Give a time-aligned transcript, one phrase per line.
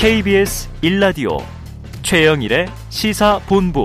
[0.00, 1.44] KBS 1라디오
[2.00, 3.84] 최영일의 시사본부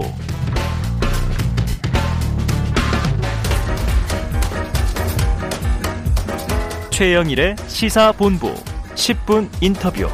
[6.90, 8.54] 최영일의 시사본부
[8.96, 10.08] 10분 인터뷰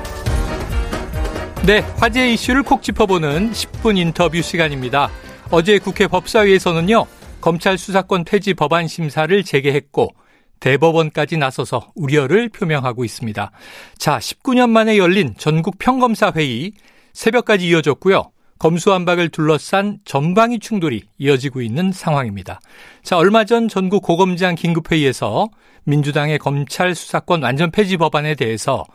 [1.68, 5.12] 네, 화제 이슈를 콕 짚어보는 10분 인터뷰 시간입니다.
[5.52, 7.06] 어제 국회 법사위에서는요,
[7.42, 10.16] 검찰 수사권 폐지 법안 심사를 재개했고,
[10.62, 13.52] 대법원까지 나서서 우려를 표명하고 있습니다.
[13.98, 16.72] 자, 19년 만에 열린 전국 평검사 회의
[17.14, 18.32] 새벽까지 이어졌고요.
[18.60, 22.60] 검수완박을 둘러싼 전방위 충돌이 이어지고 있는 상황입니다.
[23.04, 25.50] 자, 얼마 전 전국 고검장 긴급회의에서
[25.84, 28.86] 민주당의 검찰 수사권 완전 폐지 법안에 대해서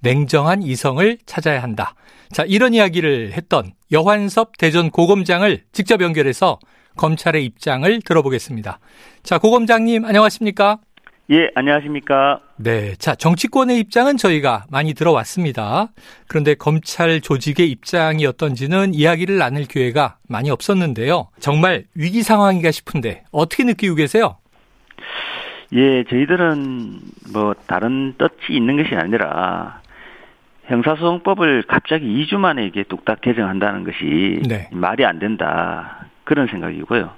[0.00, 1.94] 냉정한 이성을 찾아야 한다.
[2.30, 6.58] 자, 이런 이야기를 했던 여환섭 대전 고검장을 직접 연결해서
[6.96, 8.80] 검찰의 입장을 들어보겠습니다.
[9.22, 10.78] 자, 고검장님 안녕하십니까?
[11.28, 12.40] 예, 안녕하십니까?
[12.56, 12.94] 네.
[12.94, 15.88] 자, 정치권의 입장은 저희가 많이 들어왔습니다.
[16.28, 21.28] 그런데 검찰 조직의 입장이 었던지는 이야기를 나눌 기회가 많이 없었는데요.
[21.40, 24.36] 정말 위기 상황이가 싶은데 어떻게 느끼고 계세요?
[25.72, 27.00] 예, 저희들은
[27.32, 29.80] 뭐 다른 뜻이 있는 것이 아니라
[30.66, 34.68] 형사소송법을 갑자기 2주 만에 이게 뚝딱 개정한다는 것이 네.
[34.70, 36.06] 말이 안 된다.
[36.22, 37.10] 그런 생각이고요.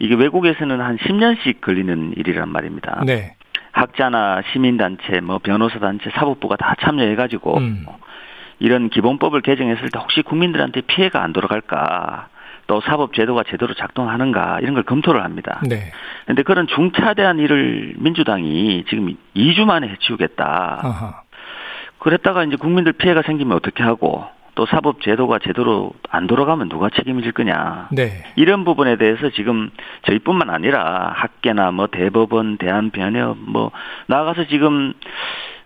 [0.00, 3.02] 이게 외국에서는 한 10년씩 걸리는 일이란 말입니다.
[3.06, 3.34] 네.
[3.72, 7.86] 학자나 시민단체, 뭐 변호사단체, 사법부가 다 참여해가지고 음.
[8.58, 12.28] 이런 기본법을 개정했을 때 혹시 국민들한테 피해가 안 돌아갈까,
[12.66, 15.60] 또 사법 제도가 제대로 작동하는가 이런 걸 검토를 합니다.
[15.68, 15.92] 네.
[16.24, 20.80] 그런데 그런 중차대한 일을 민주당이 지금 2주 만에 해치우겠다.
[20.82, 21.22] 아하.
[21.98, 24.24] 그랬다가 이제 국민들 피해가 생기면 어떻게 하고
[24.60, 27.88] 또 사법 제도가 제대로 안 돌아가면 누가 책임질 거냐.
[27.92, 28.22] 네.
[28.36, 29.70] 이런 부분에 대해서 지금
[30.06, 33.70] 저희뿐만 아니라 학계나 뭐 대법원, 대한변협 뭐
[34.06, 34.92] 나가서 지금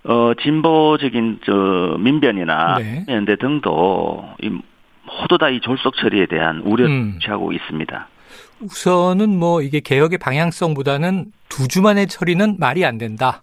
[0.04, 3.04] 어 진보적인 저 민변이나 네.
[3.08, 4.50] 연대 등도 이
[5.20, 7.18] 모두 다 이 졸속 처리에 대한 우려를 음.
[7.20, 8.06] 취하고 있습니다.
[8.60, 13.42] 우선은 뭐 이게 개혁의 방향성보다는 두 주 만의 처리는 말이 안 된다.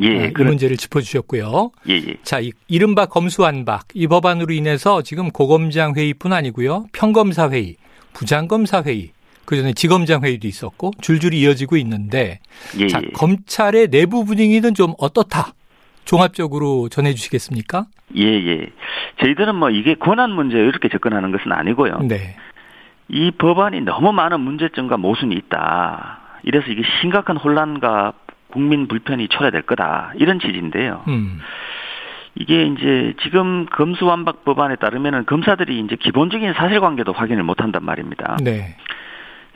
[0.00, 1.70] 예, 네, 이 문제를 짚어주셨고요.
[1.88, 2.16] 예, 예.
[2.22, 7.76] 자, 이, 이른바 검수완박 이 법안으로 인해서 지금 고검장 회의뿐 아니고요, 평검사 회의,
[8.12, 9.10] 부장검사 회의,
[9.44, 12.40] 그 전에 지검장 회의도 있었고 줄줄이 이어지고 있는데,
[12.78, 13.08] 예, 자, 예.
[13.12, 15.54] 검찰의 내부 분위기는 좀 어떻다?
[16.04, 17.86] 종합적으로 전해주시겠습니까?
[18.16, 18.70] 예, 예.
[19.20, 22.00] 저희들은 뭐 이게 권한 문제 이렇게 접근하는 것은 아니고요.
[22.08, 22.36] 네.
[23.08, 26.20] 이 법안이 너무 많은 문제점과 모순이 있다.
[26.44, 28.12] 이래서 이게 심각한 혼란과
[28.50, 31.04] 국민 불편이 초래될 거다 이런 취지인데요.
[31.08, 31.40] 음.
[32.34, 38.36] 이게 이제 지금 검수완박 법안에 따르면은 검사들이 이제 기본적인 사실관계도 확인을 못한단 말입니다.
[38.42, 38.76] 네.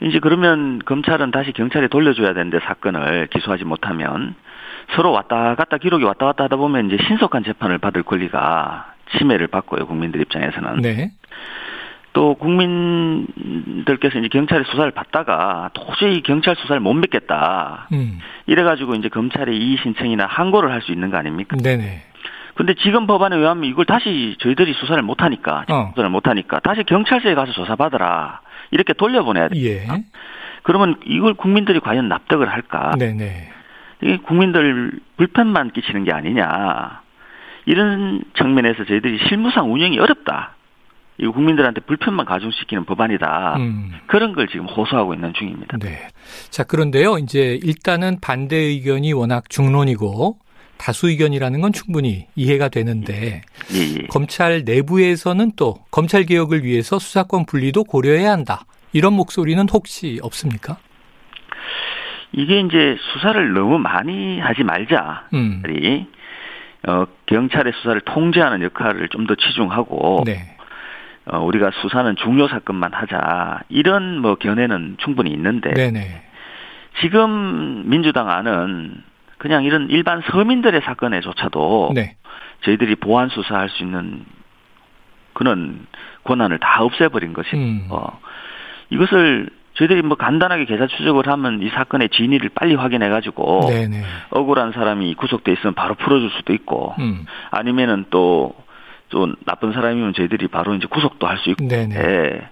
[0.01, 4.35] 이제 그러면 검찰은 다시 경찰에 돌려줘야 되는데 사건을 기소하지 못하면
[4.95, 9.85] 서로 왔다 갔다 기록이 왔다 갔다 하다 보면 이제 신속한 재판을 받을 권리가 침해를 받고요
[9.85, 10.81] 국민들 입장에서는.
[10.81, 11.11] 네.
[12.13, 17.87] 또 국민들께서 이제 경찰의 수사를 받다가 도저히 경찰 수사를 못 믿겠다.
[17.91, 18.19] 음.
[18.45, 21.57] 이래가지고 이제 검찰의 이의 신청이나 항고를 할 수 있는 거 아닙니까?
[21.57, 22.03] 네네.
[22.55, 25.89] 근데 지금 법안에 의하면 이걸 다시 저희들이 수사를 못 하니까, 어.
[25.95, 28.41] 수사를 못 하니까 다시 경찰서에 가서 조사 받으라.
[28.69, 29.65] 이렇게 돌려보내야 돼요.
[29.65, 29.85] 예.
[30.61, 32.91] 그러면 이걸 국민들이 과연 납득을 할까?
[32.99, 33.49] 네네.
[34.01, 37.01] 이게 국민들 불편만 끼치는 게 아니냐.
[37.65, 40.52] 이런 측면에서 저희들이 실무상 운영이 어렵다.
[41.19, 43.55] 이 국민들한테 불편만 가중시키는 법안이다.
[43.57, 43.91] 음.
[44.07, 45.77] 그런 걸 지금 호소하고 있는 중입니다.
[45.77, 46.07] 네.
[46.49, 47.17] 자, 그런데요.
[47.19, 50.37] 이제 일단은 반대 의견이 워낙 중론이고
[50.77, 53.41] 다수 의견이라는 건 충분히 이해가 되는데
[53.73, 54.07] 예, 예.
[54.07, 58.65] 검찰 내부에서는 또 검찰 개혁을 위해서 수사권 분리도 고려해야 한다.
[58.91, 60.77] 이런 목소리는 혹시 없습니까?
[62.31, 65.27] 이게 이제 수사를 너무 많이 하지 말자.
[65.33, 65.61] 음.
[66.87, 70.57] 어, 경찰의 수사를 통제하는 역할을 좀 더 치중하고 네.
[71.25, 76.21] 어, 우리가 수사는 중요 사건만 하자 이런 뭐 견해는 충분히 있는데 네네.
[77.01, 79.01] 지금 민주당 안은
[79.37, 82.15] 그냥 이런 일반 서민들의 사건에조차도 네.
[82.61, 84.25] 저희들이 보안 수사할 수 있는
[85.33, 85.85] 그런
[86.23, 87.87] 권한을 다 없애버린 것이 음.
[87.89, 88.19] 어,
[88.89, 93.61] 이것을 저희들이 뭐 간단하게 계산 추적을 하면 이 사건의 진위를 빨리 확인해 가지고
[94.29, 97.25] 억울한 사람이 구속돼 있으면 바로 풀어줄 수도 있고 음.
[97.49, 98.53] 아니면은 또
[99.13, 101.67] 또 나쁜 사람이면 저희들이 바로 이제 구속도 할 수 있고.
[101.67, 101.95] 네네.
[101.95, 102.49] 예.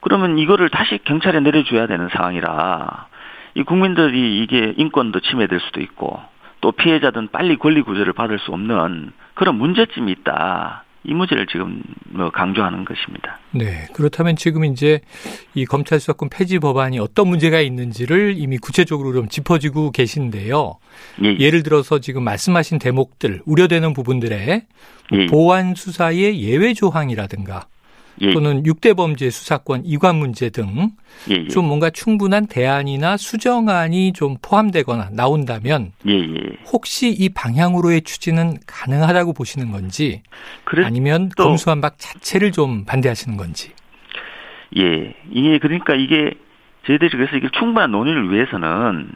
[0.00, 3.06] 그러면 이거를 다시 경찰에 내려줘야 되는 상황이라
[3.54, 6.20] 이 국민들이 이게 인권도 침해될 수도 있고
[6.60, 10.84] 또 피해자든 빨리 권리 구제를 받을 수 없는 그런 문제점이 있다.
[11.08, 13.38] 이 문제를 지금 뭐 강조하는 것입니다.
[13.52, 13.86] 네.
[13.94, 15.00] 그렇다면 지금 이제
[15.54, 20.78] 이 검찰 수사권 폐지 법안이 어떤 문제가 있는지를 이미 구체적으로 좀 짚어지고 계신데요.
[21.24, 21.50] 예, 예.
[21.50, 25.26] 를 들어서 지금 말씀하신 대목들, 우려되는 부분들의 예, 예.
[25.26, 27.66] 보안 수사의 예외 조항이라든가
[28.20, 28.32] 예.
[28.32, 30.90] 또는 6대 범죄 수사권 이관 문제 등좀
[31.30, 31.60] 예, 예.
[31.60, 36.58] 뭔가 충분한 대안이나 수정안이 좀 포함되거나 나온다면 예예.
[36.72, 40.22] 혹시 이 방향으로의 추진은 가능하다고 보시는 건지
[40.84, 43.72] 아니면 검수한박 자체를 좀 반대하시는 건지.
[44.76, 46.34] 예, 이게 그러니까 이게
[46.86, 49.10] 저희들이 그래서 이게 충분한 논의를 위해서는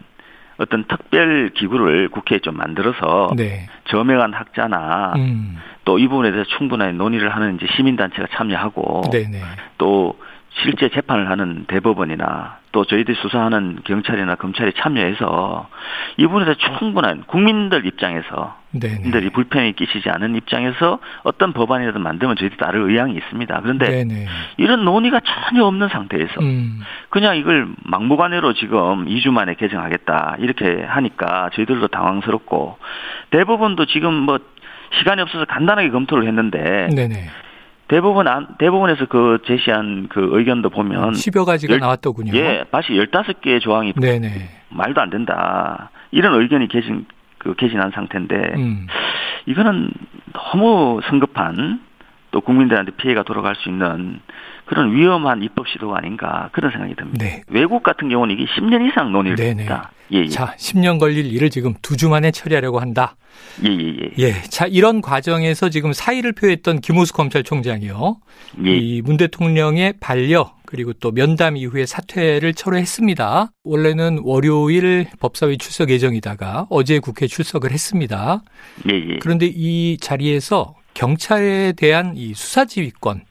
[0.58, 3.66] 어떤 특별 기구를 국회에 좀 만들어서 네.
[3.88, 5.56] 저명한 학자나 음.
[5.84, 9.40] 또 이 부분에 대해서 충분한 논의를 하는 이제 시민단체가 참여하고 네네.
[9.78, 10.18] 또
[10.62, 15.68] 실제 재판을 하는 대법원이나 또 저희들이 수사하는 경찰이나 검찰이 참여해서
[16.16, 18.56] 이 부분에 대해서 충분한 국민들 입장에서
[18.96, 23.60] 국민들이 불편이 끼치지 않은 입장에서 어떤 법안이라도 만들면 저희들이 따를 의향이 있습니다.
[23.62, 24.26] 그런데 네네.
[24.56, 26.80] 이런 논의가 전혀 없는 상태에서 음.
[27.10, 32.78] 그냥 이걸 막무가내로 지금 2주 만에 개정하겠다 이렇게 하니까 저희들도 당황스럽고
[33.30, 34.38] 대법원도 지금 뭐
[34.98, 37.28] 시간이 없어서 간단하게 검토를 했는데 네네.
[37.88, 42.32] 대부분 안, 대부분에서 그 제시한 그 의견도 보면 10여 가지가 열, 나왔더군요.
[42.34, 44.28] 예, 다시 15개의 조항이 네네.
[44.68, 45.90] 말도 안 된다.
[46.12, 47.06] 이런 의견이 계신
[47.38, 48.86] 그 계신한 상태인데 음.
[49.46, 49.90] 이거는
[50.32, 51.80] 너무 성급한
[52.30, 54.20] 또 국민들한테 피해가 돌아갈 수 있는
[54.66, 57.24] 그런 위험한 입법 시도가 아닌가 그런 생각이 듭니다.
[57.24, 57.42] 네.
[57.48, 59.62] 외국 같은 경우는 이게 10년 이상 논의를 네네.
[59.64, 59.90] 했다.
[60.12, 60.28] 예, 예.
[60.28, 63.16] 자, 10년 걸릴 일을 지금 두 주 만에 처리하려고 한다.
[63.64, 64.10] 예, 예, 예.
[64.18, 64.32] 예.
[64.42, 68.16] 자, 이런 과정에서 지금 사의를 표했던 김우수 검찰총장이요.
[68.64, 68.76] 예.
[68.76, 73.50] 이문 대통령의 반려 그리고 또 면담 이후에 사퇴를 철회했습니다.
[73.64, 78.42] 원래는 월요일 법사위 출석 예정이다가 어제 국회 출석을 했습니다.
[78.90, 79.18] 예, 예.
[79.20, 83.22] 그런데 이 자리에서 경찰에 대한 이 수사 지휘권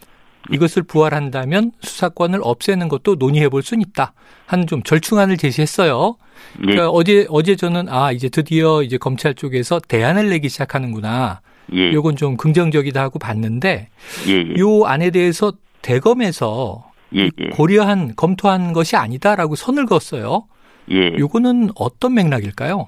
[0.52, 4.14] 이것을 부활한다면 수사권을 없애는 것도 논의해 볼 수는 있다.
[4.48, 6.16] 하는 좀 절충안을 제시했어요.
[6.62, 6.62] 예.
[6.62, 11.42] 그러니까 어제 어제 저는 아 이제 드디어 이제 검찰 쪽에서 대안을 내기 시작하는구나.
[11.74, 11.94] 예.
[11.94, 13.90] 요건 좀 긍정적이다 하고 봤는데
[14.28, 14.32] 예.
[14.32, 14.60] 예.
[14.60, 17.30] 요 안에 대해서 대검에서 예.
[17.40, 17.50] 예.
[17.50, 20.48] 고려한 검토한 것이 아니다라고 선을 그었어요.
[20.90, 21.14] 예.
[21.20, 22.88] 요거는 어떤 맥락일까요?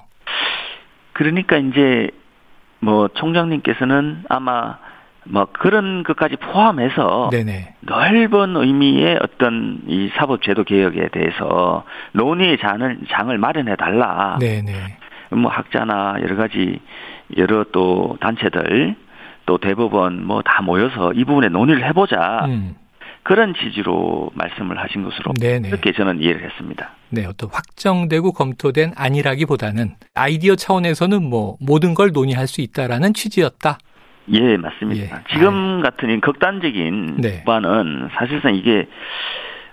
[1.12, 2.10] 그러니까 이제
[2.82, 4.76] 뭐 총장님께서는 아마
[5.24, 7.74] 뭐 그런 것까지 포함해서 네네.
[7.80, 14.36] 넓은 의미의 어떤 이 사법제도 개혁에 대해서 논의의 장을 장을 마련해 달라.
[14.40, 14.72] 네네.
[15.30, 16.80] 뭐 학자나 여러 가지
[17.36, 18.96] 여러 또 단체들
[19.46, 22.46] 또 대법원 뭐 다 모여서 이 부분에 논의를 해보자.
[22.46, 22.74] 음.
[23.22, 25.70] 그런 취지로 말씀을 하신 것으로 네네.
[25.70, 26.90] 그렇게 저는 이해를 했습니다.
[27.10, 33.78] 네, 어떤 확정되고 검토된 아니라기보다는 아이디어 차원에서는 뭐 모든 걸 논의할 수 있다라는 취지였다.
[34.32, 35.18] 예, 맞습니다.
[35.18, 35.22] 예.
[35.32, 35.90] 지금 아.
[35.90, 37.44] 같은 극단적인 네.
[37.44, 38.88] 법안은 사실상 이게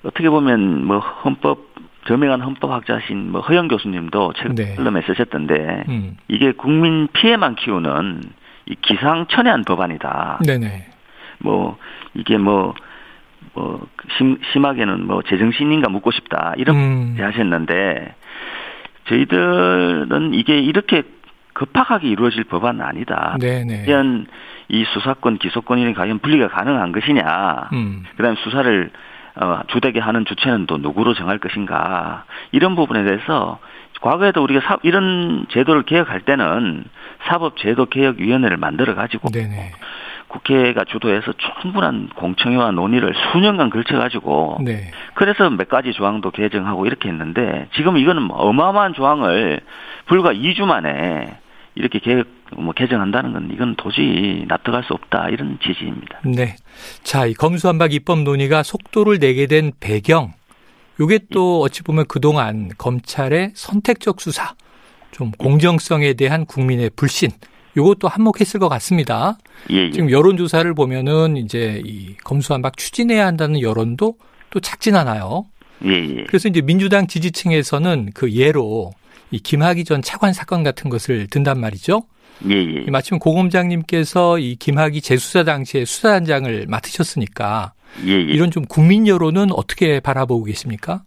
[0.03, 1.69] 어떻게 보면 뭐 헌법
[2.07, 4.75] 저명한 헌법학자신 뭐 허영 교수님도 책 네.
[4.75, 6.17] 칼럼에 쓰셨던데 음.
[6.27, 8.21] 이게 국민 피해만 키우는
[8.67, 10.39] 이 기상천외한 법안이다.
[10.45, 10.85] 네네.
[11.39, 11.77] 뭐
[12.15, 12.73] 이게 뭐
[13.53, 13.87] 뭐뭐
[14.17, 17.17] 심, 심하게는 뭐 제정신인가 묻고 싶다 이런 음.
[17.19, 18.15] 하셨는데
[19.07, 21.03] 저희들은 이게 이렇게
[21.53, 23.35] 급박하게 이루어질 법안은 아니다.
[23.39, 23.85] 네네.
[23.85, 24.27] 과연
[24.69, 27.69] 이 수사권, 기소권이 과연 분리가 가능한 것이냐.
[27.73, 28.03] 음.
[28.15, 28.91] 그다음에 수사를
[29.35, 32.25] 어, 주되게 하는 주체는 또 누구로 정할 것인가.
[32.51, 33.59] 이런 부분에 대해서
[34.01, 36.83] 과거에도 우리가 사, 이런 제도를 개혁할 때는
[37.27, 39.29] 사법제도개혁위원회를 만들어 가지고
[40.29, 44.91] 국회가 주도해서 충분한 공청회와 논의를 수년간 걸쳐가지고 네.
[45.15, 49.59] 그래서 몇 가지 조항도 개정하고 이렇게 했는데 지금 이거는 뭐 어마어마한 조항을
[50.05, 51.37] 불과 2주 만에
[51.75, 56.19] 이렇게 개혁 뭐 개정한다는 건 이건 도저히 납득할 수 없다 이런 지지입니다.
[56.25, 56.55] 네.
[57.03, 60.33] 자, 이 검수한박 입법 논의가 속도를 내게 된 배경
[60.99, 64.53] 요게 또 어찌 보면 그동안 검찰의 선택적 수사
[65.11, 67.31] 좀 공정성에 대한 국민의 불신
[67.79, 69.37] 요것도 한몫했을 것 같습니다.
[69.71, 69.91] 예, 예.
[69.91, 74.15] 지금 여론 조사를 보면은 이제 이 검수한박 추진해야 한다는 여론도
[74.49, 75.45] 또 작진 않아요.
[75.85, 76.23] 예, 예.
[76.25, 78.91] 그래서 이제 민주당 지지층에서는 그 예로
[79.31, 82.03] 이 김학의 전 차관 사건 같은 것을 든단 말이죠.
[82.49, 82.91] 예, 예.
[82.91, 87.73] 마침 고검장님께서 이 김학의 재수사 당시에 수사단장을 맡으셨으니까
[88.05, 88.21] 예, 예.
[88.21, 91.03] 이런 좀 국민 여론은 어떻게 바라보고 계십니까?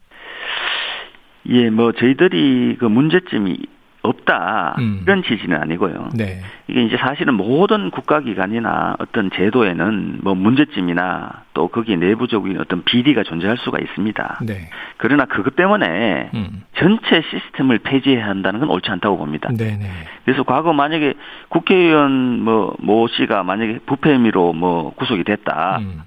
[1.49, 3.59] 예, 뭐 저희들이 그 문제점이
[4.03, 5.01] 없다 음.
[5.05, 6.11] 이런 취지는 아니고요.
[6.15, 6.41] 네.
[6.67, 13.57] 이게 이제 사실은 모든 국가기관이나 어떤 제도에는 뭐 문제점이나 또 거기에 내부적인 어떤 비리가 존재할
[13.59, 14.41] 수가 있습니다.
[14.47, 14.69] 네.
[14.97, 16.63] 그러나 그것 때문에 음.
[16.77, 19.51] 전체 시스템을 폐지해야 한다는 건 옳지 않다고 봅니다.
[19.57, 19.77] 네네.
[19.77, 19.91] 네.
[20.25, 21.15] 그래서 과거 만약에
[21.49, 25.79] 국회의원 뭐 모 씨가 만약에 부패 혐의로 뭐 구속이 됐다.
[25.81, 26.03] 음.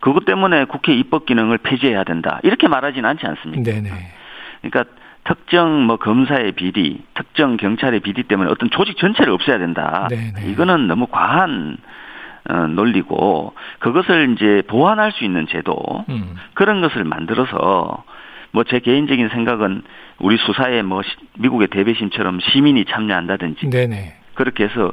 [0.00, 2.40] 그것 때문에 국회 입법 기능을 폐지해야 된다.
[2.42, 3.70] 이렇게 말하지는 않지 않습니까?
[3.70, 3.90] 네네.
[4.62, 4.92] 그러니까
[5.24, 10.08] 특정 뭐 검사의 비리, 특정 경찰의 비리 때문에 어떤 조직 전체를 없애야 된다.
[10.10, 10.50] 네네.
[10.50, 11.76] 이거는 너무 과한
[12.48, 15.76] 어, 논리고 그것을 이제 보완할 수 있는 제도
[16.08, 16.36] 음.
[16.54, 18.04] 그런 것을 만들어서
[18.52, 19.82] 뭐 제 개인적인 생각은
[20.18, 21.02] 우리 수사에 뭐
[21.38, 24.14] 미국의 대배심처럼 시민이 참여한다든지 네네.
[24.34, 24.92] 그렇게 해서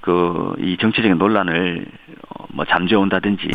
[0.00, 1.86] 그 이 정치적인 논란을
[2.28, 3.48] 어, 뭐 잠재운다든지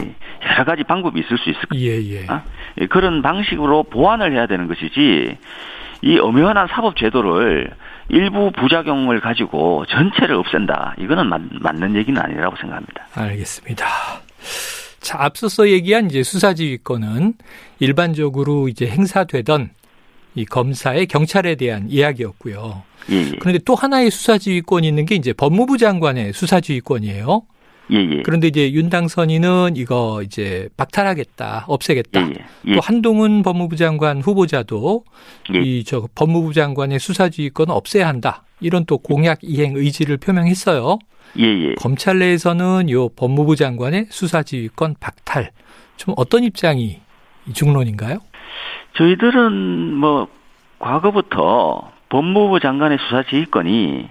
[0.52, 1.86] 여러 가지 방법이 있을 수 있을 거예요.
[1.86, 2.26] 예, 예.
[2.28, 2.42] 어?
[2.90, 5.38] 그런 방식으로 보완을 해야 되는 것이지
[6.04, 7.72] 이 엄연한 사법 제도를
[8.10, 10.96] 일부 부작용을 가지고 전체를 없앤다.
[11.00, 13.08] 이거는 맞, 맞는 얘기는 아니라고 생각합니다.
[13.16, 13.86] 알겠습니다.
[15.00, 17.36] 자, 앞서서 얘기한 이제 수사지휘권은
[17.80, 19.70] 일반적으로 이제 행사되던
[20.36, 22.84] 이 검사의 경찰에 대한 이야기였고요.
[23.12, 23.32] 예, 예.
[23.40, 27.44] 그런데 또 하나의 수사지휘권이 있는 게 이제 법무부 장관의 수사지휘권이에요.
[27.92, 28.22] 예, 예.
[28.24, 32.22] 그런데 이제 윤당선인은 이거 이제 박탈하겠다, 없애겠다.
[32.22, 32.46] 예, 예.
[32.68, 32.76] 예.
[32.76, 35.04] 또 한동훈 법무부 장관 후보자도
[35.54, 35.60] 예.
[35.60, 38.44] 이저 법무부 장관의 수사지휘권을 없애야 한다.
[38.62, 41.00] 이런 또 공약 이행 의지를 표명했어요.
[41.40, 41.76] 예, 예.
[41.76, 45.52] 검찰 내에서는 요 법무부 장관의 수사지휘권 박탈.
[45.98, 47.02] 좀 어떤 입장이
[47.54, 48.20] 중론인가요?
[48.98, 50.28] 저희들은 뭐
[50.80, 54.10] 과거부터 법무부 장관의 수사지휘권이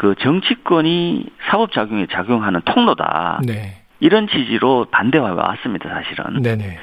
[0.00, 3.42] 그 정치권이 사법 작용에 작용하는 통로다.
[3.44, 3.82] 네.
[4.00, 6.40] 이런 취지로 반대해 왔습니다, 사실은.
[6.40, 6.78] 네네.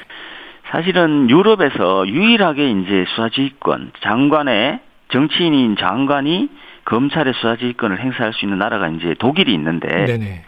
[0.70, 6.48] 사실은 유럽에서 유일하게 이제 수사지휘권, 장관의 정치인인 장관이
[6.86, 10.44] 검찰의 수사지휘권을 행사할 수 있는 나라가 이제 독일이 있는데 네네.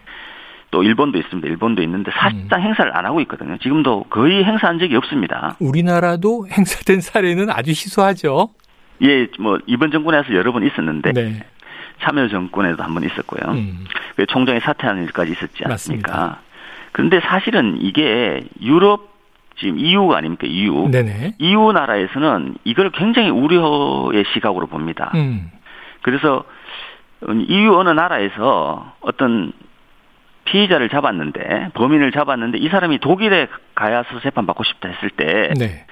[0.69, 1.47] 또 일본도 있습니다.
[1.47, 2.65] 일본도 있는데 사실상 음.
[2.65, 3.57] 행사를 안 하고 있거든요.
[3.57, 5.55] 지금도 거의 행사한 적이 없습니다.
[5.59, 8.49] 우리나라도 행사된 사례는 아주 희소하죠.
[9.01, 11.39] 예, 뭐 이번 정권에서 여러 번 있었는데 네.
[12.01, 13.51] 참여 정권에도 한 번 있었고요.
[13.53, 13.85] 음.
[14.15, 16.11] 그 총장이 사퇴하는 일까지 있었지 않습니까?
[16.11, 16.39] 맞습니다.
[16.91, 19.09] 그런데 사실은 이게 유럽
[19.57, 20.47] 지금 EU가 아닙니까?
[20.47, 20.89] EU.
[20.89, 21.35] 네네.
[21.39, 25.11] EU 나라에서는 이걸 굉장히 우려의 시각으로 봅니다.
[25.15, 25.51] 음.
[26.01, 26.43] 그래서
[27.27, 29.51] EU 어느 나라에서 어떤
[30.45, 35.85] 피의자를 잡았는데 범인을 잡았는데 이 사람이 독일에 가야서 재판 받고 싶다 했을 때 네.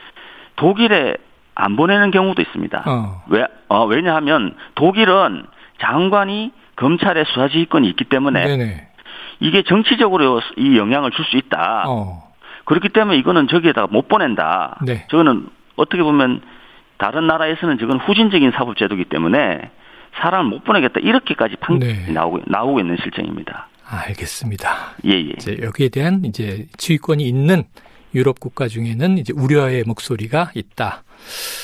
[0.55, 1.15] 독일에
[1.53, 2.83] 안 보내는 경우도 있습니다.
[2.87, 3.23] 어.
[3.27, 3.45] 왜?
[3.67, 5.43] 어, 왜냐하면 독일은
[5.81, 8.87] 장관이 검찰의 수사지휘권이 있기 때문에 네네.
[9.39, 11.83] 이게 정치적으로 이 영향을 줄 수 있다.
[11.87, 12.27] 어.
[12.65, 14.79] 그렇기 때문에 이거는 저기에다가 못 보낸다.
[14.85, 15.05] 네.
[15.09, 16.41] 저거는 어떻게 보면
[16.97, 19.69] 다른 나라에서는 저건 후진적인 사법제도이기 때문에
[20.19, 20.99] 사람을 못 보내겠다.
[20.99, 22.11] 이렇게까지 판결이 네.
[22.11, 23.67] 나오고, 나오고 있는 실정입니다.
[23.85, 24.69] 알겠습니다.
[25.05, 25.33] 예, 예.
[25.37, 27.63] 이제 여기에 대한 이제 지휘권이 있는
[28.17, 31.03] 유럽 국가 중에는 이제 우려의 목소리가 있다.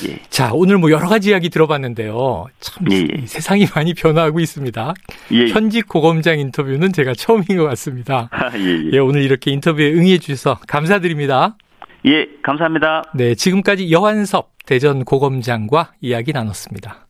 [0.08, 0.20] 예.
[0.30, 2.46] 자, 오늘 뭐 여러 가지 이야기 들어봤는데요.
[2.60, 3.08] 참 예.
[3.12, 3.26] 예.
[3.26, 4.94] 세상이 많이 변화하고 있습니다.
[5.34, 5.38] 예.
[5.38, 5.48] 예.
[5.50, 8.30] 현직 고검장 인터뷰는 제가 처음인 것 같습니다.
[8.32, 8.90] 아, 예, 예.
[8.94, 11.58] 예, 오늘 이렇게 인터뷰에 응해 주셔서 감사드립니다.
[12.06, 13.04] 예, 감사합니다.
[13.16, 17.02] 네, 지금까지 여한섭 대전 고검장과 이야기 나눴습니다.